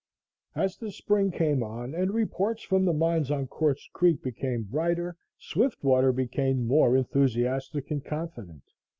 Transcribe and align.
As 0.55 0.77
the 0.77 0.91
spring 0.91 1.29
came 1.29 1.61
on 1.61 1.93
and 1.93 2.11
reports 2.11 2.63
from 2.63 2.85
the 2.85 2.91
mines 2.91 3.29
on 3.29 3.45
Quartz 3.45 3.87
Creek 3.93 4.23
became 4.23 4.63
brighter, 4.63 5.15
Swiftwater 5.37 6.11
became 6.11 6.65
more 6.65 6.97
enthusiastic 6.97 7.91
and 7.91 8.03
confident. 8.03 8.63